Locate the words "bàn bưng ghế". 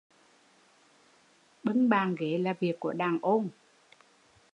1.89-2.37